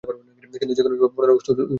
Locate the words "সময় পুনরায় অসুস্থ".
0.95-1.49